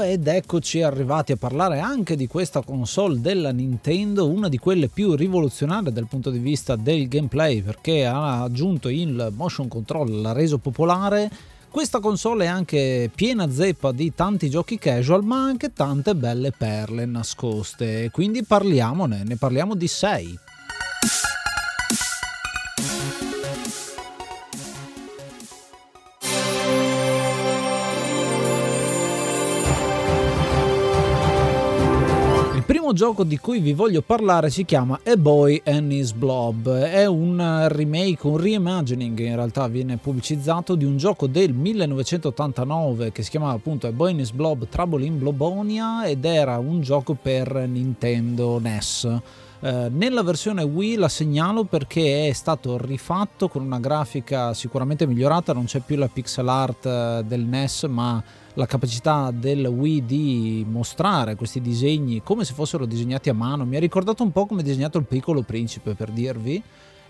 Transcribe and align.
ed 0.00 0.26
eccoci 0.26 0.82
arrivati 0.82 1.32
a 1.32 1.36
parlare 1.36 1.80
anche 1.80 2.16
di 2.16 2.26
questa 2.26 2.62
console 2.62 3.20
della 3.20 3.50
Nintendo, 3.50 4.28
una 4.28 4.48
di 4.48 4.58
quelle 4.58 4.88
più 4.88 5.14
rivoluzionarie 5.14 5.92
dal 5.92 6.06
punto 6.06 6.30
di 6.30 6.38
vista 6.38 6.76
del 6.76 7.08
gameplay, 7.08 7.62
perché 7.62 8.06
ha 8.06 8.42
aggiunto 8.42 8.88
il 8.88 9.32
motion 9.34 9.68
control, 9.68 10.20
l'ha 10.20 10.32
reso 10.32 10.58
popolare. 10.58 11.30
Questa 11.70 12.00
console 12.00 12.44
è 12.44 12.48
anche 12.48 13.10
piena 13.14 13.50
zeppa 13.50 13.92
di 13.92 14.14
tanti 14.14 14.48
giochi 14.48 14.78
casual, 14.78 15.22
ma 15.22 15.44
anche 15.44 15.72
tante 15.72 16.14
belle 16.14 16.52
perle 16.56 17.04
nascoste. 17.04 18.10
Quindi 18.10 18.44
parliamone, 18.44 19.22
ne 19.24 19.36
parliamo 19.36 19.74
di 19.74 19.86
6. 19.86 20.38
Gioco 32.98 33.22
di 33.22 33.38
cui 33.38 33.60
vi 33.60 33.74
voglio 33.74 34.02
parlare 34.02 34.50
si 34.50 34.64
chiama 34.64 34.98
A 35.04 35.14
Boy 35.16 35.62
and 35.64 35.92
His 35.92 36.10
Blob. 36.10 36.68
È 36.68 37.06
un 37.06 37.66
remake, 37.68 38.26
un 38.26 38.38
reimagining 38.38 39.16
in 39.20 39.36
realtà 39.36 39.68
viene 39.68 39.98
pubblicizzato 39.98 40.74
di 40.74 40.84
un 40.84 40.96
gioco 40.96 41.28
del 41.28 41.52
1989 41.54 43.12
che 43.12 43.22
si 43.22 43.30
chiamava 43.30 43.52
appunto 43.52 43.86
A 43.86 43.92
Boy 43.92 44.10
and 44.10 44.18
His 44.18 44.32
Blob 44.32 44.66
Trouble 44.68 45.04
in 45.04 45.16
Blobonia 45.16 46.06
ed 46.06 46.24
era 46.24 46.58
un 46.58 46.80
gioco 46.80 47.14
per 47.14 47.68
Nintendo 47.68 48.58
NES. 48.58 49.20
Eh, 49.60 49.88
nella 49.90 50.22
versione 50.22 50.62
Wii 50.62 50.94
la 50.94 51.08
segnalo 51.08 51.64
perché 51.64 52.28
è 52.28 52.32
stato 52.32 52.78
rifatto 52.78 53.48
con 53.48 53.62
una 53.62 53.80
grafica 53.80 54.54
sicuramente 54.54 55.04
migliorata, 55.04 55.52
non 55.52 55.64
c'è 55.64 55.80
più 55.80 55.96
la 55.96 56.06
pixel 56.06 56.48
art 56.48 56.86
eh, 56.86 57.24
del 57.26 57.40
NES 57.40 57.82
ma 57.84 58.22
la 58.54 58.66
capacità 58.66 59.32
del 59.32 59.66
Wii 59.66 60.04
di 60.04 60.66
mostrare 60.68 61.34
questi 61.34 61.60
disegni 61.60 62.22
come 62.22 62.44
se 62.44 62.54
fossero 62.54 62.86
disegnati 62.86 63.28
a 63.28 63.34
mano. 63.34 63.64
Mi 63.64 63.76
ha 63.76 63.80
ricordato 63.80 64.22
un 64.22 64.30
po' 64.30 64.46
come 64.46 64.60
è 64.60 64.64
disegnato 64.64 64.98
il 64.98 65.04
piccolo 65.04 65.42
principe 65.42 65.94
per 65.94 66.10
dirvi. 66.10 66.62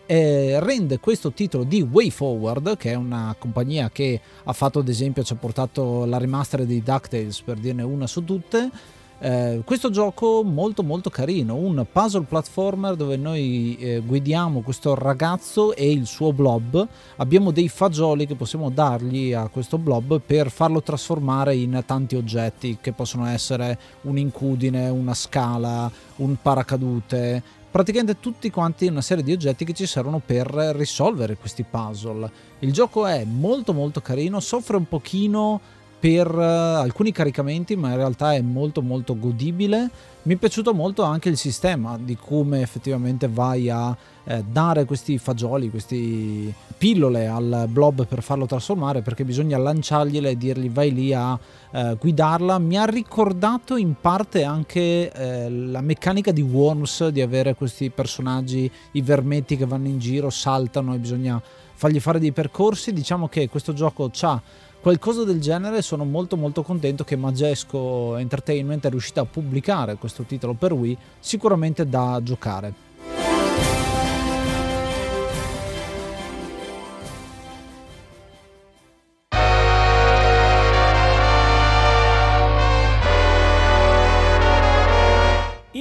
Eh, 0.07 0.59
rende 0.61 1.01
questo 1.01 1.33
titolo 1.33 1.65
di 1.65 1.83
WayForward, 1.83 2.79
che 2.79 2.93
è 2.93 2.95
una 2.95 3.35
compagnia 3.39 3.91
che 3.91 4.19
ha 4.45 4.53
fatto 4.55 4.79
ad 4.79 4.89
esempio, 4.89 5.23
ci 5.23 5.35
ha 5.35 5.37
portato 5.37 6.07
la 6.07 6.17
remaster 6.17 6.65
di 6.65 6.83
DuckTales 6.83 7.43
per 7.43 7.59
dirne 7.59 7.83
una 7.83 8.07
su 8.07 8.25
tutte 8.25 8.71
eh, 9.21 9.63
questo 9.65 9.91
gioco 9.91 10.45
molto 10.45 10.85
molto 10.85 11.11
carino, 11.11 11.57
un 11.57 11.85
puzzle 11.91 12.23
platformer 12.23 12.95
dove 12.95 13.17
noi 13.17 13.77
eh, 13.81 13.99
guidiamo 13.99 14.61
questo 14.61 14.95
ragazzo 14.95 15.75
e 15.75 15.91
il 15.91 16.07
suo 16.07 16.33
blob, 16.33 16.87
abbiamo 17.17 17.51
dei 17.51 17.69
fagioli 17.69 18.27
che 18.27 18.37
possiamo 18.37 18.71
dargli 18.71 19.33
a 19.33 19.49
questo 19.49 19.77
blob 19.77 20.21
per 20.25 20.51
farlo 20.51 20.83
trasformare 20.83 21.57
in 21.57 21.83
tanti 21.85 22.15
oggetti 22.15 22.79
che 22.81 22.93
possono 22.93 23.27
essere 23.27 23.77
un'incudine, 24.03 24.89
una 24.89 25.15
scala, 25.15 25.91
un 26.17 26.37
paracadute, 26.41 27.43
praticamente 27.71 28.21
tutti 28.21 28.51
quanti 28.51 28.87
una 28.87 29.03
serie 29.03 29.25
di 29.25 29.33
oggetti 29.33 29.65
che 29.65 29.73
ci 29.73 29.87
servono 29.87 30.23
per 30.25 30.47
risolvere 30.77 31.37
questi 31.37 31.65
puzzle. 31.69 32.31
Il 32.61 32.73
gioco 32.73 33.07
è 33.07 33.25
molto 33.25 33.73
molto 33.73 34.01
carino, 34.01 34.39
soffre 34.39 34.77
un 34.77 34.87
pochino 34.87 35.61
per 35.99 36.33
uh, 36.33 36.41
alcuni 36.41 37.13
caricamenti, 37.13 37.75
ma 37.77 37.91
in 37.91 37.97
realtà 37.97 38.35
è 38.35 38.41
molto 38.41 38.83
molto 38.83 39.19
godibile. 39.19 39.91
Mi 40.23 40.35
è 40.35 40.37
piaciuto 40.37 40.75
molto 40.75 41.03
anche 41.03 41.29
il 41.29 41.37
sistema 41.37 41.99
di 41.99 42.17
come 42.17 42.61
effettivamente 42.61 43.29
vai 43.29 43.71
a 43.71 43.97
eh, 44.25 44.45
dare 44.47 44.85
questi 44.85 45.17
fagioli, 45.17 45.71
queste 45.71 46.53
pillole 46.77 47.27
al 47.27 47.67
blob 47.71 48.07
per 48.07 48.23
farlo 48.23 48.45
trasformare, 48.45 49.01
perché 49.01 49.25
bisogna 49.25 49.57
lanciargliele 49.57 50.31
e 50.31 50.37
dirgli 50.37 50.71
vai 50.71 50.93
lì 50.93 51.15
a 51.15 51.39
eh, 51.71 51.97
guidarla. 51.99 52.59
Mi 52.59 52.77
ha 52.77 52.85
ricordato 52.85 53.77
in 53.77 53.95
parte 53.99 54.45
anche 54.45 55.11
eh, 55.11 55.49
la 55.49 55.81
meccanica 55.81 56.31
di 56.31 56.43
Worms, 56.43 57.09
di 57.09 57.23
avere 57.23 57.55
questi 57.55 57.89
personaggi, 57.89 58.71
i 58.93 59.01
vermetti 59.01 59.57
che 59.57 59.65
vanno 59.65 59.89
in 59.89 59.99
giro, 59.99 60.29
saltano 60.29 60.93
e 60.93 60.99
bisogna 60.99 61.41
fargli 61.73 62.01
fare 62.01 62.19
dei 62.19 62.33
percorsi. 62.33 62.93
Diciamo 62.93 63.29
che 63.29 63.49
questo 63.49 63.73
gioco 63.73 64.11
ha 64.21 64.43
qualcosa 64.81 65.25
del 65.25 65.41
genere 65.41 65.83
sono 65.83 66.05
molto 66.05 66.37
molto 66.37 66.63
contento 66.63 67.05
che 67.05 67.17
Majesco 67.17 68.17
Entertainment 68.17 68.87
è 68.87 68.91
riuscita 68.91 69.21
a 69.21 69.27
pubblicare 69.27 69.97
questo 69.97 70.23
titolo 70.23 70.55
per 70.55 70.73
Wii 70.73 70.97
sicuramente 71.19 71.87
da 71.87 72.21
giocare 72.23 72.88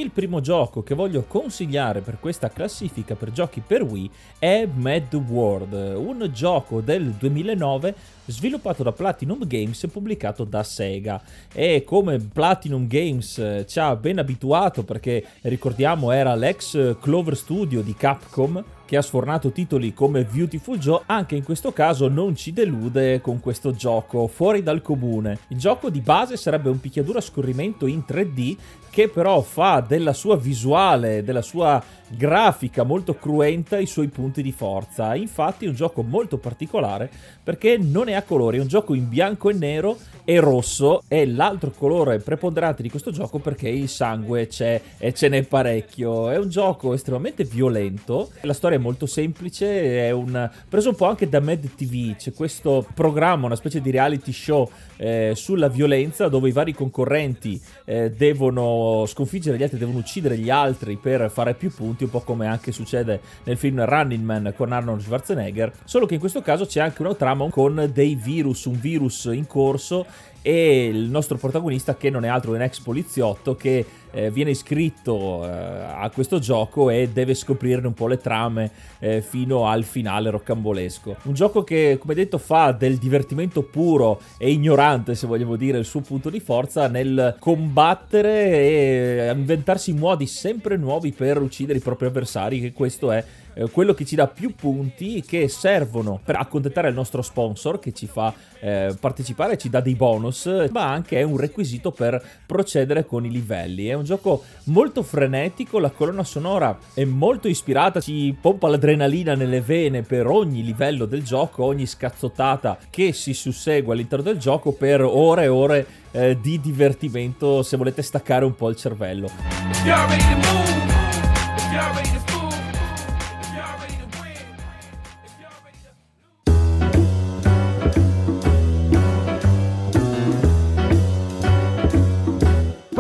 Il 0.08 0.14
primo 0.14 0.40
gioco 0.40 0.84
che 0.84 0.96
voglio 0.96 1.26
consigliare 1.28 2.00
per 2.00 2.18
questa 2.22 2.48
classifica 2.48 3.16
per 3.16 3.30
giochi 3.34 3.60
per 3.60 3.84
Wii 3.84 4.10
è 4.40 4.66
Mad 4.74 5.14
World, 5.14 5.74
un 5.98 6.30
gioco 6.32 6.80
del 6.80 7.10
2009 7.12 7.94
sviluppato 8.28 8.84
da 8.84 8.94
Platinum 8.94 9.46
Games 9.46 9.84
e 9.84 9.90
pubblicato 9.90 10.46
da 10.46 10.64
Sega. 10.64 11.22
E 11.52 11.84
come 11.84 12.20
Platinum 12.20 12.88
Games 12.88 13.38
eh, 13.38 13.66
ci 13.68 13.80
ha 13.80 13.98
ben 13.98 14.20
abituato, 14.20 14.84
perché 14.84 15.26
ricordiamo 15.42 16.12
era 16.12 16.36
l'ex 16.36 16.98
Clover 17.02 17.36
Studio 17.36 17.82
di 17.82 17.94
Capcom, 17.94 18.64
che 18.86 18.96
ha 18.96 19.02
sfornato 19.02 19.52
titoli 19.52 19.94
come 19.94 20.24
Beautiful 20.24 20.78
Joe, 20.78 21.02
anche 21.08 21.36
in 21.36 21.44
questo 21.44 21.74
caso 21.74 22.08
non 22.08 22.38
ci 22.38 22.54
delude 22.54 23.20
con 23.20 23.42
questo 23.42 23.74
gioco 23.74 24.28
fuori 24.28 24.64
dal 24.64 24.82
comune. 24.82 25.40
Il 25.50 25.58
gioco 25.58 25.90
di 25.90 26.00
base 26.00 26.38
sarebbe 26.38 26.70
un 26.70 26.80
picchiaduro 26.80 27.18
a 27.18 27.22
scorrimento 27.22 27.86
in 27.86 28.04
3D 28.08 28.56
che 28.98 29.10
però 29.10 29.42
fa 29.42 29.86
della 29.88 30.12
sua 30.12 30.38
visuale, 30.38 31.24
della 31.24 31.44
sua 31.44 31.80
grafica 32.08 32.84
molto 32.84 33.16
cruenta 33.16 33.78
i 33.78 33.86
suoi 33.86 34.08
punti 34.08 34.42
di 34.42 34.52
forza. 34.52 35.14
Infatti 35.14 35.66
è 35.66 35.68
un 35.68 35.76
gioco 35.76 36.02
molto 36.02 36.38
particolare 36.38 37.08
perché 37.44 37.78
non 37.78 38.10
è 38.10 38.14
a 38.14 38.24
colori, 38.24 38.58
è 38.58 38.62
un 38.62 38.68
gioco 38.68 38.96
in 38.96 39.08
bianco 39.08 39.52
e 39.52 39.54
nero 39.54 39.98
e 40.24 40.40
rosso 40.40 41.04
è 41.08 41.26
l'altro 41.26 41.72
colore 41.72 42.20
preponderante 42.20 42.82
di 42.82 42.90
questo 42.90 43.12
gioco 43.12 43.40
perché 43.40 43.70
il 43.70 43.88
sangue 43.88 44.48
c'è 44.48 44.82
e 44.98 45.14
ce 45.14 45.30
n'è 45.30 45.44
parecchio. 45.44 46.30
È 46.30 46.38
un 46.38 46.50
gioco 46.50 46.94
estremamente 46.94 47.44
violento, 47.44 48.32
la 48.42 48.54
storia 48.54 48.78
è 48.78 48.82
molto 48.82 49.06
semplice, 49.06 50.08
è 50.08 50.12
un 50.12 50.50
preso 50.68 50.90
un 50.90 50.96
po' 50.96 51.06
anche 51.06 51.30
da 51.30 51.40
Mad 51.40 51.76
TV, 51.76 52.16
c'è 52.16 52.34
questo 52.34 52.86
programma, 52.94 53.46
una 53.46 53.56
specie 53.56 53.80
di 53.80 53.92
reality 53.92 54.32
show 54.32 54.70
eh, 54.98 55.34
sulla 55.36 55.70
violenza 55.70 56.28
dove 56.28 56.50
i 56.50 56.54
vari 56.54 56.74
concorrenti 56.74 57.62
eh, 57.86 58.12
devono 58.12 58.87
sconfiggere 59.08 59.58
gli 59.58 59.64
altri, 59.64 59.78
devono 59.78 60.00
uccidere 60.00 60.38
gli 60.38 60.50
altri 60.50 60.98
per 60.98 61.30
fare 61.32 61.54
più 61.54 61.74
punti, 61.74 62.04
un 62.04 62.10
po' 62.10 62.22
come 62.22 62.48
anche 62.48 62.72
succede 62.72 63.20
nel 63.44 63.58
film 63.58 63.84
Running 63.84 64.24
Man 64.24 64.54
con 64.56 64.72
Arnold 64.72 65.02
Schwarzenegger, 65.02 65.72
solo 65.84 66.06
che 66.06 66.16
in 66.16 66.20
questo 66.20 66.42
caso 66.42 66.66
c'è 66.66 66.80
anche 66.80 67.02
una 67.02 67.16
trama 67.16 67.50
con 67.50 67.90
dei 67.94 68.16
virus, 68.16 68.66
un 68.66 68.80
virus 68.80 69.26
in 69.26 69.48
corso 69.48 70.06
e 70.42 70.86
il 70.86 71.10
nostro 71.10 71.38
protagonista 71.38 71.98
che 71.98 72.10
non 72.10 72.24
è 72.24 72.28
altro 72.30 72.52
che 72.52 72.58
un 72.58 72.64
ex 72.64 72.80
poliziotto 72.80 73.56
che 73.56 73.86
eh, 74.12 74.32
viene 74.32 74.52
iscritto 74.52 75.46
eh, 75.46 75.50
a 75.50 76.10
questo 76.14 76.40
gioco 76.40 76.90
e 76.90 77.10
deve 77.10 77.34
scoprirne 77.34 77.88
un 77.88 77.94
po' 77.94 78.08
le 78.08 78.18
trame 78.18 78.72
eh, 79.00 79.22
fino 79.22 79.68
al 79.68 79.84
finale 79.84 80.30
roccambolesco. 80.30 81.18
Un 81.24 81.34
gioco 81.34 81.64
che, 81.64 81.98
come 82.00 82.14
detto, 82.14 82.38
fa 82.38 82.72
del 82.72 82.98
divertimento 82.98 83.64
puro 83.64 84.20
e 84.38 84.52
ignorante, 84.52 85.16
se 85.16 85.28
vogliamo 85.28 85.56
dire, 85.56 85.78
il 85.78 85.86
suo 85.86 86.02
punto 86.02 86.30
di 86.30 86.40
forza 86.40 86.88
nel 86.88 87.36
combattere 87.40 88.32
e 88.32 89.34
inventarsi 89.36 89.94
modi 89.94 90.28
sempre 90.28 90.78
nuovi 90.78 91.12
per 91.12 91.42
uccidere 91.42 91.80
i 91.80 91.82
propri 91.82 92.08
avversari, 92.08 92.60
che 92.60 92.74
questo 92.74 93.12
è 93.12 93.24
eh, 93.58 93.70
quello 93.72 93.94
che 93.94 94.06
ci 94.06 94.16
dà 94.16 94.28
più 94.28 94.54
punti 94.54 95.22
che 95.22 95.48
servono 95.48 96.20
per 96.24 96.36
accontentare 96.36 96.90
il 96.90 96.94
nostro 96.94 97.24
sponsor 97.24 97.80
che 97.80 97.92
ci 97.92 98.06
fa 98.06 98.32
eh, 98.60 98.96
partecipare, 99.00 99.58
ci 99.58 99.70
dà 99.70 99.82
dei 99.82 99.96
bonus, 99.96 100.46
ma 100.72 100.92
anche 100.92 101.20
è 101.20 101.24
un 101.24 101.38
requisito 101.38 101.92
per 101.92 102.24
procedere 102.46 103.06
con 103.06 103.26
i 103.26 103.32
livelli. 103.32 103.88
È 103.88 103.94
un 103.98 104.06
gioco 104.06 104.44
molto 104.66 105.04
frenetico, 105.04 105.80
la 105.80 105.92
colonna 105.92 106.24
sonora 106.24 106.78
è 106.94 107.04
molto 107.04 107.48
ispirata, 107.48 108.00
ci 108.00 108.36
pompa 108.40 108.68
l'adrenalina 108.68 109.36
nelle 109.36 109.62
vene 109.62 110.02
per 110.02 110.28
ogni 110.28 110.64
livello 110.64 111.06
del 111.06 111.24
gioco, 111.24 111.64
ogni 111.64 111.86
scazzottata 111.86 112.78
che 112.90 113.14
si 113.14 113.34
sussegue 113.34 113.94
all'interno 113.94 114.24
del 114.24 114.38
gioco 114.38 114.72
per 114.72 115.02
ore 115.02 115.44
e 115.44 115.48
ore 115.48 115.88
eh, 116.12 116.38
di 116.42 116.60
divertimento 116.60 117.64
se 117.64 117.78
volete 117.78 118.02
staccare 118.02 118.46
un 118.46 118.56
po' 118.56 118.70
il 118.70 118.76
cervello. 118.76 119.30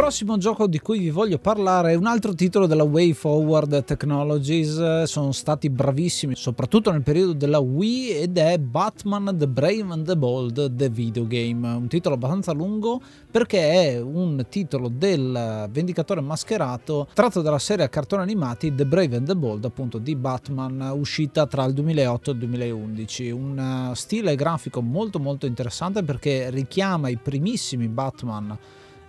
Prossimo 0.07 0.37
gioco 0.37 0.67
di 0.67 0.79
cui 0.79 0.99
vi 0.99 1.09
voglio 1.09 1.37
parlare 1.37 1.91
è 1.91 1.95
un 1.95 2.05
altro 2.05 2.33
titolo 2.33 2.65
della 2.65 2.85
Way 2.85 3.11
Forward 3.11 3.83
Technologies. 3.83 5.03
Sono 5.03 5.33
stati 5.33 5.69
bravissimi, 5.69 6.33
soprattutto 6.33 6.91
nel 6.91 7.03
periodo 7.03 7.33
della 7.33 7.59
Wii, 7.59 8.11
ed 8.11 8.37
è 8.37 8.57
Batman 8.57 9.35
The 9.37 9.49
Brave 9.49 9.85
and 9.89 10.05
the 10.05 10.15
Bold 10.15 10.73
The 10.73 10.87
Video 10.87 11.27
Game. 11.27 11.67
Un 11.67 11.89
titolo 11.89 12.15
abbastanza 12.15 12.53
lungo 12.53 13.01
perché 13.29 13.69
è 13.69 13.99
un 13.99 14.45
titolo 14.47 14.87
del 14.87 15.67
Vendicatore 15.69 16.21
Mascherato 16.21 17.09
tratto 17.13 17.41
dalla 17.41 17.59
serie 17.59 17.83
a 17.83 17.89
cartoni 17.89 18.21
animati 18.21 18.73
The 18.73 18.85
Brave 18.85 19.17
and 19.17 19.27
the 19.27 19.35
Bold, 19.35 19.65
appunto 19.65 19.97
di 19.97 20.15
Batman, 20.15 20.89
uscita 20.95 21.45
tra 21.47 21.65
il 21.65 21.73
2008 21.73 22.29
e 22.29 22.33
il 22.33 22.39
2011. 22.39 23.31
Un 23.31 23.91
stile 23.93 24.37
grafico 24.37 24.81
molto 24.81 25.19
molto 25.19 25.45
interessante 25.45 26.01
perché 26.03 26.49
richiama 26.49 27.09
i 27.09 27.17
primissimi 27.17 27.89
Batman 27.89 28.57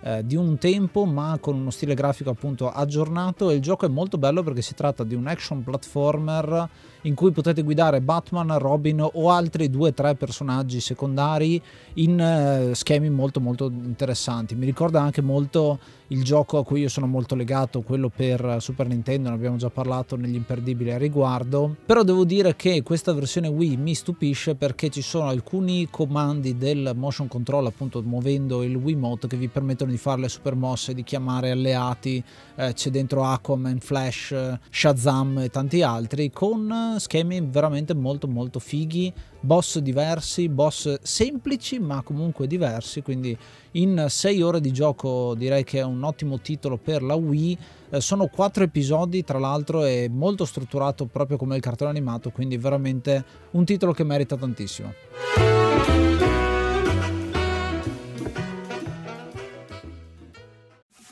eh, 0.01 0.25
di 0.25 0.35
un 0.35 0.57
tempo 0.57 1.05
ma 1.05 1.37
con 1.41 1.55
uno 1.55 1.69
stile 1.69 1.93
grafico 1.93 2.29
appunto 2.29 2.69
aggiornato 2.69 3.49
e 3.49 3.55
il 3.55 3.61
gioco 3.61 3.85
è 3.85 3.89
molto 3.89 4.17
bello 4.17 4.43
perché 4.43 4.61
si 4.61 4.73
tratta 4.73 5.03
di 5.03 5.15
un 5.15 5.27
action 5.27 5.63
platformer 5.63 6.69
in 7.03 7.15
cui 7.15 7.31
potete 7.31 7.61
guidare 7.61 8.01
Batman, 8.01 8.57
Robin 8.57 9.01
o 9.01 9.29
altri 9.31 9.69
due 9.69 9.89
o 9.89 9.93
tre 9.93 10.15
personaggi 10.15 10.79
secondari 10.79 11.61
in 11.95 12.19
eh, 12.19 12.75
schemi 12.75 13.09
molto 13.09 13.39
molto 13.39 13.69
interessanti. 13.69 14.55
Mi 14.55 14.65
ricorda 14.65 15.01
anche 15.01 15.21
molto 15.21 15.79
il 16.09 16.23
gioco 16.23 16.57
a 16.57 16.63
cui 16.63 16.81
io 16.81 16.89
sono 16.89 17.07
molto 17.07 17.35
legato, 17.35 17.81
quello 17.81 18.09
per 18.09 18.57
Super 18.59 18.87
Nintendo, 18.87 19.29
ne 19.29 19.35
abbiamo 19.35 19.57
già 19.57 19.69
parlato 19.69 20.15
negli 20.15 20.35
imperdibili 20.35 20.91
a 20.91 20.97
riguardo, 20.97 21.75
però 21.85 22.03
devo 22.03 22.23
dire 22.23 22.55
che 22.55 22.81
questa 22.83 23.13
versione 23.13 23.47
Wii 23.47 23.77
mi 23.77 23.93
stupisce 23.93 24.55
perché 24.55 24.89
ci 24.89 25.01
sono 25.01 25.27
alcuni 25.27 25.87
comandi 25.89 26.57
del 26.57 26.93
motion 26.95 27.27
control, 27.27 27.67
appunto 27.67 28.01
muovendo 28.01 28.63
il 28.63 28.75
Wiimote, 28.75 29.27
che 29.27 29.37
vi 29.37 29.47
permettono 29.47 29.91
di 29.91 29.97
fare 29.97 30.21
le 30.21 30.29
super 30.29 30.55
mosse, 30.55 30.93
di 30.93 31.03
chiamare 31.03 31.51
alleati, 31.51 32.23
eh, 32.55 32.73
c'è 32.73 32.89
dentro 32.89 33.23
Aquaman, 33.23 33.79
Flash, 33.79 34.57
Shazam 34.69 35.39
e 35.39 35.49
tanti 35.49 35.81
altri, 35.81 36.31
con 36.31 36.95
schemi 36.97 37.41
veramente 37.41 37.93
molto 37.93 38.27
molto 38.27 38.59
fighi, 38.59 39.13
boss 39.39 39.79
diversi, 39.79 40.49
boss 40.49 40.99
semplici 41.01 41.79
ma 41.79 42.01
comunque 42.01 42.47
diversi, 42.47 43.01
quindi 43.01 43.37
in 43.71 44.05
6 44.07 44.41
ore 44.41 44.61
di 44.61 44.71
gioco 44.71 45.35
direi 45.35 45.63
che 45.63 45.79
è 45.79 45.83
un 45.83 46.03
ottimo 46.03 46.39
titolo 46.39 46.77
per 46.77 47.03
la 47.03 47.15
Wii. 47.15 47.57
Eh, 47.91 48.01
sono 48.01 48.27
4 48.27 48.63
episodi, 48.63 49.23
tra 49.23 49.39
l'altro, 49.39 49.83
è 49.83 50.07
molto 50.07 50.45
strutturato 50.45 51.05
proprio 51.05 51.37
come 51.37 51.55
il 51.55 51.61
cartone 51.61 51.89
animato, 51.89 52.29
quindi 52.31 52.57
veramente 52.57 53.23
un 53.51 53.65
titolo 53.65 53.93
che 53.93 54.03
merita 54.03 54.35
tantissimo. 54.35 55.58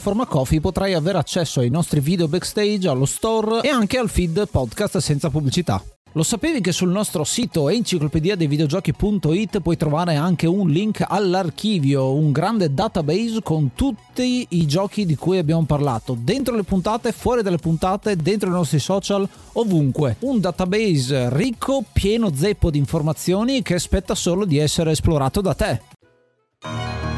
piattaforma 0.00 0.24
Coffee 0.24 0.60
potrai 0.60 0.94
avere 0.94 1.18
accesso 1.18 1.60
ai 1.60 1.68
nostri 1.68 2.00
video 2.00 2.26
backstage, 2.26 2.88
allo 2.88 3.04
store 3.04 3.60
e 3.60 3.68
anche 3.68 3.98
al 3.98 4.08
feed 4.08 4.48
podcast 4.48 4.96
senza 4.96 5.28
pubblicità. 5.28 5.82
Lo 6.12 6.22
sapevi 6.22 6.62
che 6.62 6.72
sul 6.72 6.88
nostro 6.88 7.22
sito 7.22 7.68
enciclopedia 7.68 8.34
dei 8.34 8.46
videogiochi.it 8.46 9.60
puoi 9.60 9.76
trovare 9.76 10.16
anche 10.16 10.46
un 10.46 10.70
link 10.70 11.04
all'archivio, 11.06 12.14
un 12.14 12.32
grande 12.32 12.72
database 12.72 13.42
con 13.42 13.72
tutti 13.74 14.46
i 14.48 14.66
giochi 14.66 15.04
di 15.04 15.16
cui 15.16 15.36
abbiamo 15.36 15.64
parlato, 15.64 16.16
dentro 16.18 16.56
le 16.56 16.62
puntate, 16.62 17.12
fuori 17.12 17.42
dalle 17.42 17.58
puntate, 17.58 18.16
dentro 18.16 18.48
i 18.48 18.52
nostri 18.52 18.78
social, 18.78 19.28
ovunque. 19.52 20.16
Un 20.20 20.40
database 20.40 21.28
ricco, 21.36 21.84
pieno 21.92 22.34
zeppo 22.34 22.70
di 22.70 22.78
informazioni 22.78 23.60
che 23.60 23.74
aspetta 23.74 24.14
solo 24.14 24.46
di 24.46 24.56
essere 24.56 24.92
esplorato 24.92 25.42
da 25.42 25.54
te. 25.54 27.09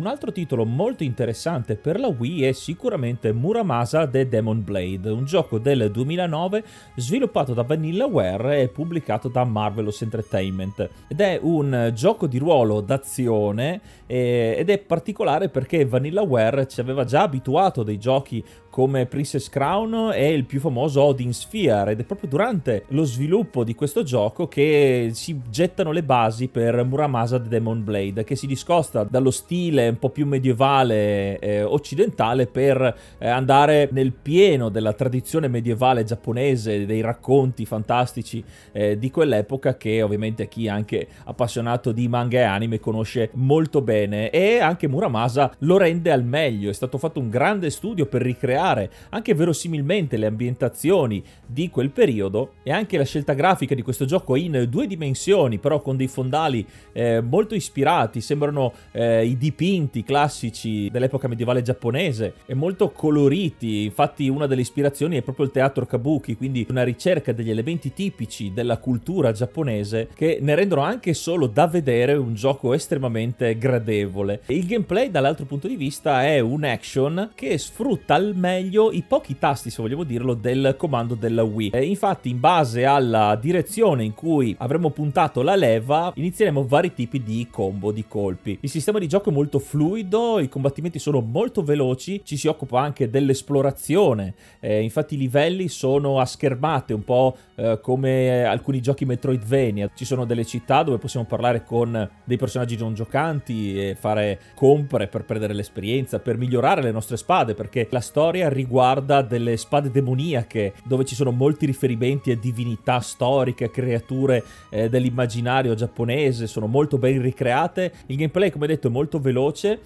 Un 0.00 0.06
altro 0.06 0.32
titolo 0.32 0.64
molto 0.64 1.02
interessante 1.02 1.76
per 1.76 2.00
la 2.00 2.06
Wii 2.06 2.44
è 2.44 2.52
sicuramente 2.52 3.34
Muramasa 3.34 4.08
The 4.08 4.28
Demon 4.28 4.64
Blade, 4.64 5.10
un 5.10 5.26
gioco 5.26 5.58
del 5.58 5.90
2009 5.90 6.64
sviluppato 6.96 7.52
da 7.52 7.64
Vanillaware 7.64 8.62
e 8.62 8.68
pubblicato 8.68 9.28
da 9.28 9.44
Marvelous 9.44 10.00
Entertainment. 10.00 10.88
Ed 11.06 11.20
è 11.20 11.38
un 11.42 11.90
gioco 11.94 12.26
di 12.26 12.38
ruolo 12.38 12.80
d'azione 12.80 13.82
eh, 14.06 14.54
ed 14.56 14.70
è 14.70 14.78
particolare 14.78 15.50
perché 15.50 15.84
Vanillaware 15.84 16.66
ci 16.66 16.80
aveva 16.80 17.04
già 17.04 17.20
abituato 17.20 17.82
dei 17.82 17.98
giochi 17.98 18.42
come 18.80 19.04
Princess 19.04 19.50
Crown 19.50 20.12
e 20.14 20.32
il 20.32 20.46
più 20.46 20.58
famoso 20.58 21.02
Odin 21.02 21.34
Sphere 21.34 21.90
ed 21.90 22.00
è 22.00 22.04
proprio 22.04 22.30
durante 22.30 22.84
lo 22.88 23.04
sviluppo 23.04 23.62
di 23.62 23.74
questo 23.74 24.02
gioco 24.02 24.48
che 24.48 25.10
si 25.12 25.38
gettano 25.50 25.92
le 25.92 26.02
basi 26.02 26.48
per 26.48 26.82
Muramasa 26.82 27.38
The 27.38 27.48
Demon 27.48 27.84
Blade 27.84 28.24
che 28.24 28.36
si 28.36 28.46
discosta 28.46 29.04
dallo 29.04 29.30
stile 29.30 29.86
un 29.86 29.98
po' 29.98 30.08
più 30.08 30.26
medievale 30.26 31.38
eh, 31.40 31.62
occidentale 31.62 32.46
per 32.46 32.96
eh, 33.18 33.28
andare 33.28 33.90
nel 33.92 34.12
pieno 34.12 34.70
della 34.70 34.94
tradizione 34.94 35.48
medievale 35.48 36.02
giapponese 36.02 36.86
dei 36.86 37.02
racconti 37.02 37.66
fantastici 37.66 38.42
eh, 38.72 38.98
di 38.98 39.10
quell'epoca 39.10 39.76
che 39.76 40.00
ovviamente 40.00 40.48
chi 40.48 40.64
è 40.64 40.70
anche 40.70 41.06
appassionato 41.24 41.92
di 41.92 42.08
manga 42.08 42.38
e 42.38 42.44
anime 42.44 42.80
conosce 42.80 43.28
molto 43.34 43.82
bene. 43.82 44.30
E 44.30 44.58
anche 44.58 44.88
Muramasa 44.88 45.52
lo 45.58 45.76
rende 45.76 46.10
al 46.10 46.24
meglio. 46.24 46.70
È 46.70 46.72
stato 46.72 46.96
fatto 46.96 47.20
un 47.20 47.28
grande 47.28 47.68
studio 47.68 48.06
per 48.06 48.22
ricreare 48.22 48.68
ricreare 48.70 48.90
anche 49.10 49.34
verosimilmente 49.34 50.16
le 50.16 50.26
ambientazioni 50.26 51.22
di 51.46 51.68
quel 51.68 51.90
periodo 51.90 52.54
e 52.62 52.70
anche 52.70 52.96
la 52.96 53.04
scelta 53.04 53.32
grafica 53.32 53.74
di 53.74 53.82
questo 53.82 54.04
gioco 54.04 54.36
in 54.36 54.66
due 54.68 54.86
dimensioni, 54.86 55.58
però 55.58 55.80
con 55.80 55.96
dei 55.96 56.06
fondali 56.06 56.64
eh, 56.92 57.20
molto 57.20 57.54
ispirati, 57.54 58.20
sembrano 58.20 58.72
eh, 58.92 59.26
i 59.26 59.36
dipinti 59.36 60.02
classici 60.02 60.88
dell'epoca 60.90 61.28
medievale 61.28 61.62
giapponese 61.62 62.34
e 62.46 62.54
molto 62.54 62.90
coloriti. 62.90 63.84
Infatti, 63.84 64.28
una 64.28 64.46
delle 64.46 64.60
ispirazioni 64.60 65.16
è 65.16 65.22
proprio 65.22 65.46
il 65.46 65.52
teatro 65.52 65.86
kabuki, 65.86 66.36
quindi 66.36 66.66
una 66.70 66.84
ricerca 66.84 67.32
degli 67.32 67.50
elementi 67.50 67.92
tipici 67.92 68.52
della 68.52 68.78
cultura 68.78 69.32
giapponese 69.32 70.08
che 70.14 70.38
ne 70.40 70.54
rendono 70.54 70.82
anche 70.82 71.14
solo 71.14 71.46
da 71.46 71.66
vedere 71.66 72.14
un 72.14 72.34
gioco 72.34 72.74
estremamente 72.74 73.56
gradevole. 73.58 74.42
Il 74.46 74.66
gameplay, 74.66 75.10
dall'altro 75.10 75.46
punto 75.46 75.66
di 75.66 75.76
vista, 75.76 76.24
è 76.24 76.38
un 76.40 76.64
action 76.64 77.30
che 77.34 77.56
sfrutta 77.58 78.14
al 78.14 78.34
meglio 78.34 78.49
meglio 78.50 78.90
i 78.90 79.02
pochi 79.06 79.38
tasti, 79.38 79.70
se 79.70 79.80
vogliamo 79.80 80.04
dirlo, 80.04 80.34
del 80.34 80.74
comando 80.76 81.14
della 81.14 81.42
Wii. 81.42 81.70
E 81.70 81.84
infatti, 81.84 82.30
in 82.30 82.40
base 82.40 82.84
alla 82.84 83.36
direzione 83.40 84.04
in 84.04 84.14
cui 84.14 84.54
avremo 84.58 84.90
puntato 84.90 85.42
la 85.42 85.54
leva, 85.54 86.12
inizieremo 86.14 86.66
vari 86.66 86.92
tipi 86.92 87.22
di 87.22 87.46
combo, 87.50 87.92
di 87.92 88.04
colpi. 88.06 88.58
Il 88.60 88.70
sistema 88.70 88.98
di 88.98 89.06
gioco 89.06 89.30
è 89.30 89.32
molto 89.32 89.58
fluido, 89.58 90.40
i 90.40 90.48
combattimenti 90.48 90.98
sono 90.98 91.20
molto 91.20 91.62
veloci, 91.62 92.22
ci 92.24 92.36
si 92.36 92.48
occupa 92.48 92.80
anche 92.80 93.08
dell'esplorazione. 93.08 94.34
Eh, 94.58 94.82
infatti, 94.82 95.14
i 95.14 95.18
livelli 95.18 95.68
sono 95.68 96.18
a 96.18 96.26
schermate, 96.26 96.92
un 96.92 97.04
po' 97.04 97.36
eh, 97.54 97.78
come 97.80 98.44
alcuni 98.44 98.80
giochi 98.80 99.04
Metroidvania. 99.04 99.90
Ci 99.94 100.04
sono 100.04 100.24
delle 100.24 100.44
città 100.44 100.82
dove 100.82 100.98
possiamo 100.98 101.26
parlare 101.26 101.62
con 101.64 102.08
dei 102.24 102.36
personaggi 102.36 102.76
non 102.76 102.94
giocanti 102.94 103.78
e 103.78 103.96
fare 103.98 104.40
compere 104.54 105.06
per 105.06 105.24
perdere 105.24 105.54
l'esperienza, 105.54 106.18
per 106.18 106.36
migliorare 106.36 106.82
le 106.82 106.90
nostre 106.90 107.16
spade, 107.16 107.54
perché 107.54 107.86
la 107.90 108.00
storia 108.00 108.39
riguarda 108.48 109.22
delle 109.22 109.56
spade 109.56 109.90
demoniache, 109.90 110.74
dove 110.84 111.04
ci 111.04 111.14
sono 111.14 111.30
molti 111.30 111.66
riferimenti 111.66 112.30
a 112.30 112.36
divinità 112.36 113.00
storiche, 113.00 113.70
creature 113.70 114.42
eh, 114.70 114.88
dell'immaginario 114.88 115.74
giapponese, 115.74 116.46
sono 116.46 116.66
molto 116.66 116.98
ben 116.98 117.20
ricreate. 117.20 117.92
Il 118.06 118.16
gameplay, 118.16 118.50
come 118.50 118.66
detto, 118.66 118.88
è 118.88 118.90
molto 118.90 119.20
veloce 119.20 119.80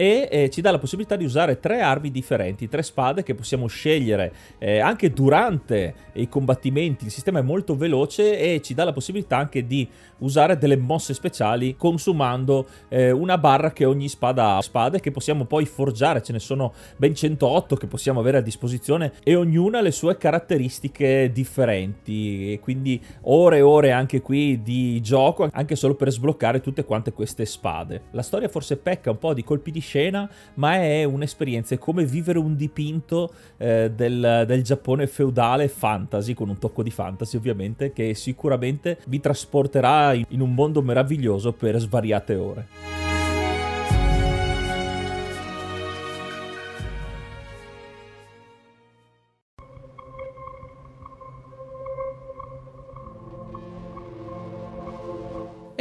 e 0.00 0.28
eh, 0.30 0.48
ci 0.48 0.62
dà 0.62 0.70
la 0.70 0.78
possibilità 0.78 1.14
di 1.14 1.26
usare 1.26 1.60
tre 1.60 1.82
armi 1.82 2.10
differenti, 2.10 2.70
tre 2.70 2.82
spade 2.82 3.22
che 3.22 3.34
possiamo 3.34 3.66
scegliere 3.66 4.32
eh, 4.56 4.78
anche 4.78 5.10
durante 5.10 5.94
i 6.14 6.26
combattimenti. 6.26 7.04
Il 7.04 7.10
sistema 7.10 7.40
è 7.40 7.42
molto 7.42 7.76
veloce 7.76 8.38
e 8.38 8.62
ci 8.62 8.72
dà 8.72 8.84
la 8.84 8.94
possibilità 8.94 9.36
anche 9.36 9.66
di 9.66 9.86
usare 10.20 10.56
delle 10.56 10.78
mosse 10.78 11.12
speciali 11.12 11.76
consumando 11.76 12.66
eh, 12.88 13.10
una 13.10 13.36
barra 13.36 13.72
che 13.72 13.84
ogni 13.84 14.08
spada 14.08 14.56
ha. 14.56 14.62
Spade 14.62 15.00
che 15.00 15.10
possiamo 15.10 15.44
poi 15.44 15.66
forgiare, 15.66 16.22
ce 16.22 16.32
ne 16.32 16.38
sono 16.38 16.72
ben 16.96 17.14
108 17.14 17.76
che 17.76 17.86
possiamo 17.86 18.20
avere 18.20 18.38
a 18.38 18.42
disposizione 18.42 19.12
e 19.22 19.34
ognuna 19.34 19.80
ha 19.80 19.82
le 19.82 19.90
sue 19.90 20.16
caratteristiche 20.16 21.30
differenti. 21.30 22.54
E 22.54 22.60
quindi 22.60 22.98
ore 23.24 23.58
e 23.58 23.60
ore 23.60 23.92
anche 23.92 24.22
qui 24.22 24.62
di 24.62 24.98
gioco, 25.02 25.46
anche 25.52 25.76
solo 25.76 25.94
per 25.94 26.10
sbloccare 26.10 26.62
tutte 26.62 26.86
quante 26.86 27.12
queste 27.12 27.44
spade. 27.44 28.04
La 28.12 28.22
storia 28.22 28.48
forse 28.48 28.78
pecca 28.78 29.10
un 29.10 29.18
po' 29.18 29.34
di 29.34 29.44
colpi 29.44 29.70
di 29.70 29.88
scena, 29.90 30.30
ma 30.54 30.74
è 30.76 31.02
un'esperienza, 31.02 31.74
è 31.74 31.78
come 31.78 32.04
vivere 32.04 32.38
un 32.38 32.54
dipinto 32.54 33.32
eh, 33.56 33.90
del, 33.90 34.44
del 34.46 34.62
Giappone 34.62 35.08
feudale 35.08 35.66
fantasy, 35.66 36.32
con 36.32 36.48
un 36.48 36.58
tocco 36.58 36.84
di 36.84 36.90
fantasy 36.90 37.36
ovviamente, 37.36 37.92
che 37.92 38.14
sicuramente 38.14 38.98
vi 39.08 39.18
trasporterà 39.18 40.14
in, 40.14 40.24
in 40.28 40.40
un 40.40 40.54
mondo 40.54 40.80
meraviglioso 40.80 41.52
per 41.52 41.76
svariate 41.78 42.34
ore. 42.36 42.99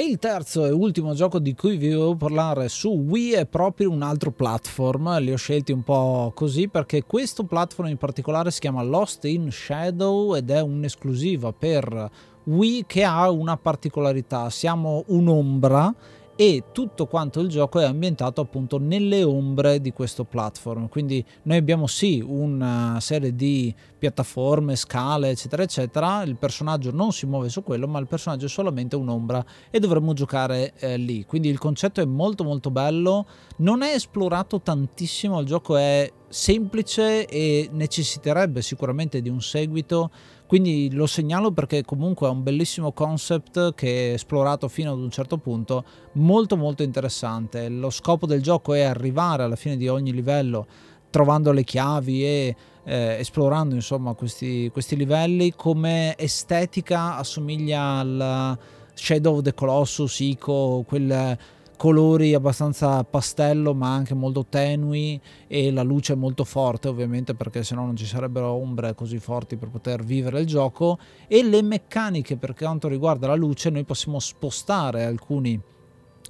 Il 0.10 0.18
terzo 0.18 0.66
e 0.66 0.72
ultimo 0.72 1.14
gioco 1.14 1.38
di 1.38 1.54
cui 1.54 1.78
vi 1.78 1.90
devo 1.90 2.16
parlare 2.16 2.68
su 2.68 2.90
Wii 2.90 3.34
è 3.34 3.46
proprio 3.46 3.92
un 3.92 4.02
altro 4.02 4.32
platform, 4.32 5.20
li 5.20 5.32
ho 5.32 5.38
scelti 5.38 5.72
un 5.72 5.84
po' 5.84 6.32
così 6.34 6.68
perché 6.68 7.04
questo 7.04 7.44
platform 7.44 7.90
in 7.90 7.98
particolare 7.98 8.50
si 8.50 8.60
chiama 8.60 8.82
Lost 8.82 9.26
in 9.26 9.52
Shadow 9.52 10.36
ed 10.36 10.50
è 10.50 10.62
un'esclusiva 10.62 11.54
per 11.54 12.10
Wii 12.46 12.86
che 12.88 13.04
ha 13.04 13.30
una 13.30 13.56
particolarità, 13.58 14.50
siamo 14.50 15.04
un'ombra 15.08 15.94
e 16.42 16.64
tutto 16.72 17.06
quanto 17.06 17.42
il 17.42 17.50
gioco 17.50 17.80
è 17.80 17.84
ambientato 17.84 18.40
appunto 18.40 18.78
nelle 18.78 19.26
ombre 19.26 19.82
di 19.82 19.92
questo 19.92 20.24
platform. 20.24 20.88
Quindi 20.88 21.22
noi 21.42 21.58
abbiamo 21.58 21.86
sì 21.86 22.24
una 22.26 22.98
serie 23.02 23.36
di 23.36 23.76
piattaforme 23.98 24.78
scale 24.78 25.32
eccetera 25.32 25.64
eccetera. 25.64 26.24
Il 26.24 26.38
personaggio 26.38 26.92
non 26.92 27.12
si 27.12 27.26
muove 27.26 27.50
su 27.50 27.62
quello 27.62 27.90
ma 27.90 28.00
il 28.00 28.08
personaggio 28.08 28.46
è 28.46 28.48
solamente 28.48 28.96
un'ombra 28.96 29.44
e 29.70 29.80
dovremmo 29.80 30.14
giocare 30.14 30.72
eh, 30.78 30.96
lì. 30.96 31.26
Quindi 31.26 31.50
il 31.50 31.60
concetto 31.60 32.00
è 32.00 32.06
molto 32.06 32.46
molto 32.46 32.72
bello. 32.72 33.26
Non 33.58 33.82
è 33.82 33.94
esplorato 33.94 34.62
tantissimo 34.62 35.42
il 35.42 35.46
gioco 35.46 35.76
è 35.76 36.10
semplice 36.30 37.26
e 37.26 37.68
necessiterebbe 37.70 38.62
sicuramente 38.62 39.22
di 39.22 39.28
un 39.28 39.42
seguito 39.42 40.10
quindi 40.50 40.90
lo 40.94 41.06
segnalo 41.06 41.52
perché 41.52 41.84
comunque 41.84 42.28
è 42.28 42.32
un 42.32 42.42
bellissimo 42.42 42.92
concept 42.92 43.76
che 43.76 44.10
è 44.10 44.14
esplorato 44.14 44.68
fino 44.68 44.92
ad 44.92 44.98
un 44.98 45.12
certo 45.12 45.38
punto, 45.38 45.84
molto 46.14 46.58
molto 46.58 46.82
interessante. 46.82 47.70
Lo 47.70 47.92
scopo 47.92 48.26
del 48.26 48.42
gioco 48.42 48.74
è 48.74 48.82
arrivare 48.82 49.44
alla 49.44 49.56
fine 49.56 49.78
di 49.78 49.88
ogni 49.88 50.12
livello 50.12 50.66
trovando 51.12 51.52
le 51.52 51.64
chiavi 51.64 52.24
e 52.24 52.56
eh, 52.84 53.18
esplorando 53.20 53.76
insomma 53.76 54.16
questi, 54.16 54.72
questi 54.72 54.96
livelli 54.96 55.54
come 55.56 56.18
estetica 56.18 57.18
assomiglia 57.18 57.82
al 58.00 58.58
Shadow 58.96 59.36
of 59.36 59.44
the 59.44 59.54
Colossus, 59.54 60.20
Ico, 60.20 60.84
quel 60.88 61.38
colori 61.80 62.34
abbastanza 62.34 63.06
pastello 63.06 63.74
ma 63.74 63.94
anche 63.94 64.14
molto 64.14 64.46
tenui 64.50 65.18
e 65.48 65.72
la 65.72 65.82
luce 65.82 66.14
molto 66.14 66.44
forte 66.44 66.90
ovviamente 66.90 67.36
perché 67.36 67.64
sennò 67.64 67.86
non 67.86 67.96
ci 67.96 68.06
sarebbero 68.06 68.52
ombre 68.52 68.94
così 68.96 69.18
forti 69.18 69.56
per 69.56 69.70
poter 69.70 70.04
vivere 70.04 70.42
il 70.42 70.46
gioco 70.46 71.00
e 71.26 71.42
le 71.42 71.62
meccaniche 71.62 72.36
per 72.36 72.54
quanto 72.54 72.90
riguarda 72.90 73.28
la 73.28 73.36
luce 73.36 73.70
noi 73.70 73.86
possiamo 73.86 74.20
spostare 74.20 75.06
alcuni 75.06 75.58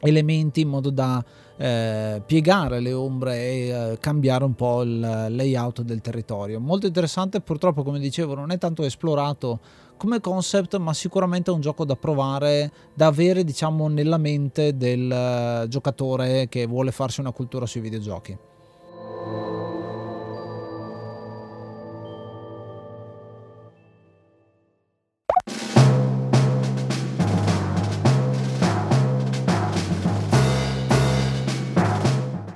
elementi 0.01 0.61
in 0.61 0.69
modo 0.69 0.91
da 0.91 1.23
eh, 1.57 2.21
piegare 2.25 2.79
le 2.79 2.93
ombre 2.93 3.37
e 3.37 3.67
eh, 3.69 3.97
cambiare 3.99 4.43
un 4.43 4.53
po' 4.53 4.83
il 4.83 4.99
layout 4.99 5.81
del 5.81 5.99
territorio. 5.99 6.59
Molto 6.59 6.85
interessante, 6.85 7.41
purtroppo 7.41 7.83
come 7.83 7.99
dicevo 7.99 8.33
non 8.33 8.51
è 8.51 8.57
tanto 8.57 8.83
esplorato 8.83 9.59
come 9.99 10.21
concept, 10.21 10.77
ma 10.77 10.93
sicuramente 10.93 11.51
è 11.51 11.53
un 11.53 11.59
gioco 11.59 11.83
da 11.83 11.97
provare, 11.97 12.71
da 12.93 13.07
avere 13.07 13.43
diciamo 13.43 13.89
nella 13.89 14.17
mente 14.17 14.77
del 14.77 15.11
eh, 15.11 15.67
giocatore 15.67 16.47
che 16.47 16.65
vuole 16.65 16.91
farsi 16.91 17.19
una 17.19 17.33
cultura 17.33 17.65
sui 17.65 17.81
videogiochi. 17.81 18.48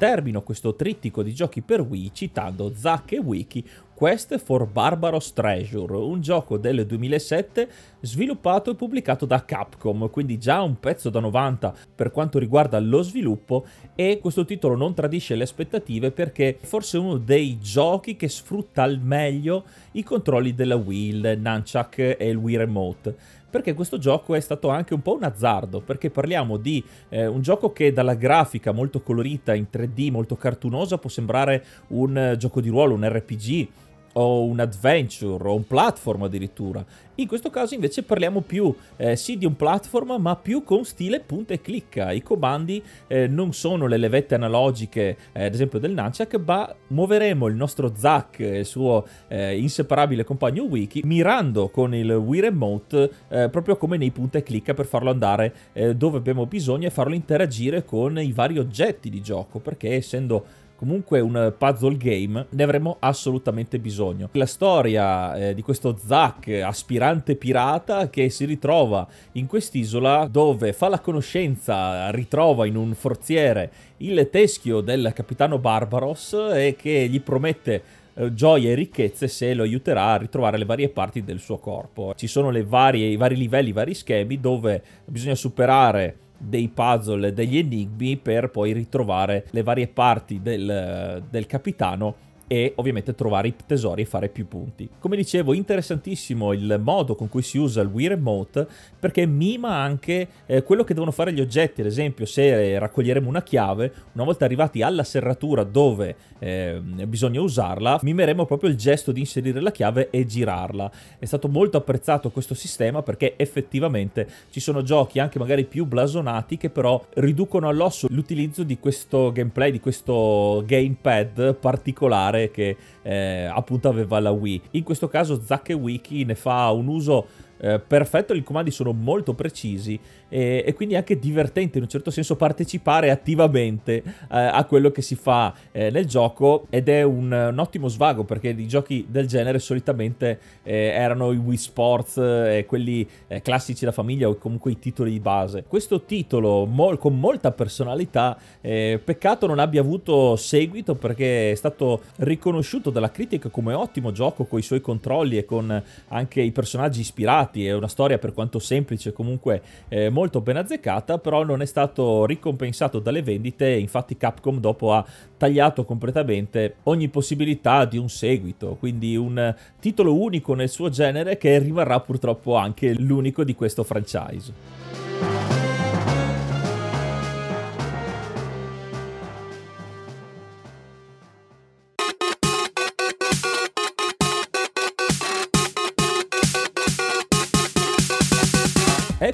Termino 0.03 0.41
questo 0.41 0.75
trittico 0.75 1.23
di 1.23 1.33
giochi 1.33 1.61
per 1.61 1.79
Wii 1.79 2.11
citando 2.11 2.73
Zack 2.75 3.13
e 3.13 3.19
Wiki 3.19 3.65
Quest 3.93 4.37
for 4.37 4.67
Barbaros 4.67 5.31
Treasure, 5.31 5.95
un 5.95 6.19
gioco 6.19 6.57
del 6.57 6.85
2007 6.85 7.69
sviluppato 8.01 8.71
e 8.71 8.75
pubblicato 8.75 9.25
da 9.25 9.45
Capcom, 9.45 10.09
quindi 10.09 10.37
già 10.37 10.61
un 10.61 10.77
pezzo 10.77 11.09
da 11.09 11.21
90 11.21 11.73
per 11.95 12.11
quanto 12.11 12.37
riguarda 12.37 12.81
lo 12.81 13.01
sviluppo 13.01 13.65
e 13.95 14.19
questo 14.19 14.43
titolo 14.43 14.75
non 14.75 14.93
tradisce 14.93 15.35
le 15.35 15.43
aspettative 15.43 16.11
perché 16.11 16.49
è 16.49 16.65
forse 16.65 16.97
uno 16.97 17.15
dei 17.15 17.59
giochi 17.61 18.17
che 18.17 18.27
sfrutta 18.27 18.83
al 18.83 18.99
meglio 18.99 19.63
i 19.93 20.03
controlli 20.03 20.53
della 20.53 20.75
Wii, 20.75 21.07
il 21.07 21.39
Nunchuck 21.39 21.99
e 22.19 22.27
il 22.27 22.35
Wii 22.35 22.57
Remote 22.57 23.15
perché 23.53 23.75
questo 23.75 23.99
gioco 23.99 24.33
è 24.33 24.39
stato 24.39 24.69
anche 24.69 24.95
un 24.95 25.03
po' 25.03 25.13
un 25.13 25.21
azzardo, 25.21 25.79
perché 25.79 26.09
parliamo 26.09 26.57
di 26.57 26.83
eh, 27.09 27.27
un 27.27 27.43
gioco 27.43 27.71
che 27.71 27.93
dalla 27.93 28.15
grafica 28.15 28.71
molto 28.71 29.01
colorita 29.01 29.53
in 29.53 29.67
3D, 29.71 30.09
molto 30.09 30.35
cartunosa, 30.35 30.97
può 30.97 31.07
sembrare 31.07 31.63
un 31.89 32.31
uh, 32.31 32.35
gioco 32.35 32.61
di 32.61 32.69
ruolo, 32.69 32.95
un 32.95 33.07
RPG, 33.07 33.67
o 34.13 34.43
un 34.45 34.59
adventure 34.59 35.47
o 35.47 35.55
un 35.55 35.65
platform 35.65 36.23
addirittura. 36.23 36.85
In 37.15 37.27
questo 37.27 37.51
caso 37.51 37.75
invece 37.75 38.01
parliamo 38.01 38.41
più 38.41 38.73
eh, 38.97 39.15
sì 39.15 39.37
di 39.37 39.45
un 39.45 39.55
platform 39.55 40.15
ma 40.19 40.35
più 40.35 40.63
con 40.63 40.83
stile 40.83 41.19
punta 41.19 41.53
e 41.53 41.61
clicca. 41.61 42.11
I 42.11 42.23
comandi 42.23 42.81
eh, 43.05 43.27
non 43.27 43.53
sono 43.53 43.85
le 43.85 43.97
levette 43.97 44.33
analogiche 44.33 45.17
eh, 45.31 45.45
ad 45.45 45.53
esempio 45.53 45.77
del 45.77 45.93
Nunchuck 45.93 46.41
ma 46.43 46.73
muoveremo 46.87 47.45
il 47.45 47.55
nostro 47.55 47.93
Zack 47.95 48.39
e 48.39 48.59
il 48.59 48.65
suo 48.65 49.05
eh, 49.27 49.57
inseparabile 49.57 50.23
compagno 50.23 50.63
Wiki 50.63 51.01
mirando 51.05 51.69
con 51.69 51.93
il 51.93 52.11
Wii 52.11 52.41
Remote 52.41 53.11
eh, 53.29 53.49
proprio 53.49 53.77
come 53.77 53.97
nei 53.97 54.09
punta 54.09 54.39
e 54.39 54.43
clicca 54.43 54.73
per 54.73 54.87
farlo 54.87 55.11
andare 55.11 55.53
eh, 55.73 55.95
dove 55.95 56.17
abbiamo 56.17 56.47
bisogno 56.47 56.87
e 56.87 56.91
farlo 56.91 57.13
interagire 57.13 57.85
con 57.85 58.19
i 58.19 58.31
vari 58.31 58.57
oggetti 58.57 59.11
di 59.11 59.21
gioco 59.21 59.59
perché 59.59 59.93
essendo 59.93 60.45
comunque 60.83 61.21
un 61.21 61.53
puzzle 61.57 61.95
game, 61.95 62.45
ne 62.49 62.63
avremo 62.63 62.97
assolutamente 62.99 63.79
bisogno. 63.79 64.27
La 64.33 64.45
storia 64.45 65.33
eh, 65.33 65.53
di 65.53 65.61
questo 65.61 65.97
Zack, 65.97 66.49
aspirante 66.61 67.37
pirata, 67.37 68.09
che 68.09 68.29
si 68.29 68.43
ritrova 68.43 69.07
in 69.33 69.47
quest'isola 69.47 70.27
dove 70.29 70.73
fa 70.73 70.89
la 70.89 70.99
conoscenza, 70.99 72.11
ritrova 72.11 72.65
in 72.65 72.75
un 72.75 72.93
forziere 72.95 73.71
il 73.97 74.27
teschio 74.29 74.81
del 74.81 75.13
capitano 75.15 75.57
Barbaros 75.57 76.33
e 76.53 76.75
che 76.77 77.07
gli 77.09 77.21
promette 77.21 77.83
eh, 78.15 78.33
gioie 78.33 78.71
e 78.71 78.75
ricchezze 78.75 79.29
se 79.29 79.53
lo 79.53 79.63
aiuterà 79.63 80.07
a 80.07 80.17
ritrovare 80.17 80.57
le 80.57 80.65
varie 80.65 80.89
parti 80.89 81.23
del 81.23 81.39
suo 81.39 81.59
corpo. 81.59 82.13
Ci 82.13 82.27
sono 82.27 82.51
varie, 82.65 83.07
i 83.07 83.15
vari 83.15 83.37
livelli, 83.37 83.69
i 83.69 83.73
vari 83.73 83.93
schemi 83.93 84.37
dove 84.37 84.83
bisogna 85.05 85.35
superare 85.35 86.17
dei 86.43 86.67
puzzle, 86.67 87.33
degli 87.33 87.57
enigmi 87.57 88.17
per 88.17 88.49
poi 88.49 88.73
ritrovare 88.73 89.47
le 89.51 89.63
varie 89.63 89.87
parti 89.87 90.41
del, 90.41 91.23
del 91.29 91.45
capitano 91.45 92.31
e 92.47 92.73
ovviamente 92.75 93.15
trovare 93.15 93.47
i 93.47 93.53
tesori 93.65 94.01
e 94.01 94.05
fare 94.05 94.29
più 94.29 94.47
punti. 94.47 94.89
Come 94.99 95.15
dicevo, 95.15 95.53
interessantissimo 95.53 96.53
il 96.53 96.79
modo 96.83 97.15
con 97.15 97.29
cui 97.29 97.41
si 97.41 97.57
usa 97.57 97.81
il 97.81 97.87
Wii 97.87 98.07
Remote 98.09 98.67
perché 98.99 99.25
mima 99.25 99.75
anche 99.75 100.27
eh, 100.45 100.63
quello 100.63 100.83
che 100.83 100.93
devono 100.93 101.11
fare 101.11 101.33
gli 101.33 101.41
oggetti, 101.41 101.81
ad 101.81 101.87
esempio 101.87 102.25
se 102.25 102.77
raccoglieremo 102.79 103.27
una 103.27 103.43
chiave, 103.43 103.91
una 104.13 104.23
volta 104.23 104.45
arrivati 104.45 104.81
alla 104.81 105.03
serratura 105.03 105.63
dove 105.63 106.15
eh, 106.39 106.79
bisogna 107.07 107.41
usarla, 107.41 107.99
mimeremo 108.01 108.45
proprio 108.45 108.69
il 108.69 108.75
gesto 108.75 109.11
di 109.11 109.21
inserire 109.21 109.61
la 109.61 109.71
chiave 109.71 110.09
e 110.09 110.25
girarla. 110.25 110.91
È 111.17 111.25
stato 111.25 111.47
molto 111.47 111.77
apprezzato 111.77 112.31
questo 112.31 112.53
sistema 112.53 113.01
perché 113.01 113.35
effettivamente 113.37 114.27
ci 114.49 114.59
sono 114.59 114.83
giochi 114.83 115.19
anche 115.19 115.39
magari 115.39 115.63
più 115.63 115.85
blasonati 115.85 116.57
che 116.57 116.69
però 116.69 117.03
riducono 117.15 117.67
all'osso 117.67 118.07
l'utilizzo 118.09 118.63
di 118.63 118.77
questo 118.79 119.31
gameplay, 119.31 119.71
di 119.71 119.79
questo 119.79 120.63
gamepad 120.65 121.55
particolare 121.55 122.32
che 122.51 122.75
eh, 123.01 123.45
appunto 123.45 123.89
aveva 123.89 124.19
la 124.19 124.31
Wii. 124.31 124.61
In 124.71 124.83
questo 124.83 125.07
caso 125.07 125.41
Zack 125.43 125.69
Wiki 125.69 126.23
ne 126.25 126.35
fa 126.35 126.69
un 126.71 126.87
uso 126.87 127.27
eh, 127.63 127.79
perfetto, 127.79 128.33
i 128.33 128.43
comandi 128.43 128.71
sono 128.71 128.91
molto 128.91 129.33
precisi 129.33 129.97
e, 130.27 130.63
e, 130.65 130.73
quindi 130.73 130.97
anche 130.97 131.17
divertente 131.17 131.77
in 131.77 131.83
un 131.83 131.89
certo 131.89 132.11
senso 132.11 132.35
partecipare 132.35 133.09
attivamente 133.09 134.03
eh, 134.03 134.03
a 134.27 134.65
quello 134.65 134.91
che 134.91 135.01
si 135.01 135.15
fa 135.15 135.53
eh, 135.71 135.89
nel 135.89 136.05
gioco 136.05 136.65
ed 136.69 136.89
è 136.89 137.03
un, 137.03 137.31
un, 137.31 137.57
ottimo 137.59 137.87
svago 137.87 138.25
perché 138.25 138.49
i 138.49 138.67
giochi 138.67 139.05
del 139.07 139.27
genere 139.27 139.59
solitamente 139.59 140.39
eh, 140.63 140.87
erano 140.87 141.31
i 141.31 141.37
Wii 141.37 141.55
Sports 141.55 142.17
e 142.17 142.57
eh, 142.57 142.65
quelli 142.65 143.07
classici 143.41 143.85
da 143.85 143.91
famiglia 143.93 144.27
o 144.27 144.35
comunque 144.35 144.71
i 144.71 144.79
titoli 144.79 145.11
di 145.11 145.19
base. 145.19 145.63
Questo 145.65 146.01
titolo 146.01 146.65
mol, 146.65 146.97
con 146.97 147.17
molta 147.17 147.51
personalità, 147.51 148.37
peccato 148.61 149.47
non 149.47 149.59
abbia 149.59 149.81
avuto 149.81 150.35
seguito 150.35 150.95
perché 150.95 151.51
è 151.51 151.55
stato 151.55 152.01
riconosciuto 152.17 152.89
dalla 152.89 153.11
critica 153.11 153.49
come 153.49 153.73
ottimo 153.73 154.11
gioco 154.11 154.45
con 154.45 154.59
i 154.59 154.63
suoi 154.63 154.81
controlli 154.81 155.37
e 155.37 155.45
con 155.45 155.81
anche 156.09 156.41
i 156.41 156.51
personaggi 156.51 157.01
ispirati, 157.01 157.52
è 157.61 157.73
una 157.73 157.87
storia 157.87 158.17
per 158.17 158.33
quanto 158.33 158.59
semplice 158.59 159.13
comunque 159.13 159.61
molto 160.09 160.21
molto 160.23 160.39
ben 160.41 160.55
azzeccata, 160.55 161.17
però 161.17 161.43
non 161.43 161.61
è 161.61 161.65
stato 161.65 162.25
ricompensato 162.25 162.99
dalle 162.99 163.21
vendite, 163.21 163.69
infatti 163.69 164.15
Capcom 164.15 164.59
dopo 164.59 164.93
ha 164.93 165.05
tagliato 165.35 165.83
completamente 165.83 166.75
ogni 166.83 167.09
possibilità 167.09 167.83
di 167.83 167.97
un 167.97 168.07
seguito, 168.07 168.77
quindi 168.79 169.17
un 169.17 169.53
titolo 169.81 170.15
unico 170.15 170.53
nel 170.53 170.69
suo 170.69 170.87
genere 170.89 171.37
che 171.37 171.59
rimarrà 171.59 171.99
purtroppo 171.99 172.55
anche 172.55 172.93
l'unico 172.93 173.43
di 173.43 173.53
questo 173.53 173.83
franchise. 173.83 175.02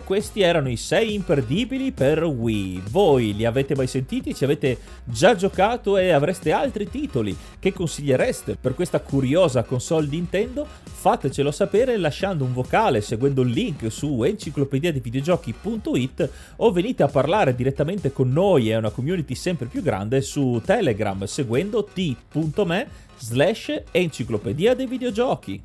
Questi 0.09 0.41
erano 0.41 0.71
i 0.71 0.75
6 0.75 1.13
imperdibili 1.13 1.91
per 1.91 2.23
Wii. 2.23 2.81
Voi 2.89 3.35
li 3.35 3.45
avete 3.45 3.75
mai 3.75 3.85
sentiti? 3.85 4.33
Ci 4.33 4.43
avete 4.43 4.79
già 5.03 5.35
giocato 5.35 5.97
e 5.97 6.09
avreste 6.09 6.51
altri 6.51 6.89
titoli 6.89 7.37
che 7.59 7.71
consigliereste 7.71 8.57
per 8.59 8.73
questa 8.73 9.01
curiosa 9.01 9.61
console 9.61 10.07
Nintendo? 10.07 10.65
Fatecelo 10.65 11.51
sapere 11.51 11.95
lasciando 11.97 12.43
un 12.43 12.53
vocale 12.53 13.01
seguendo 13.01 13.43
il 13.43 13.51
link 13.51 13.91
su 13.91 14.23
enciclopedia 14.23 14.91
di 14.91 14.99
videogiochi.it 14.99 16.29
o 16.55 16.71
venite 16.71 17.03
a 17.03 17.07
parlare 17.07 17.53
direttamente 17.53 18.11
con 18.11 18.31
noi 18.31 18.71
e 18.71 18.77
una 18.77 18.89
community 18.89 19.35
sempre 19.35 19.67
più 19.67 19.83
grande 19.83 20.21
su 20.21 20.59
Telegram 20.65 21.23
seguendo 21.25 21.83
t.me 21.83 22.87
slash 23.19 23.83
enciclopedia 23.91 24.73
dei 24.73 24.87
videogiochi. 24.87 25.61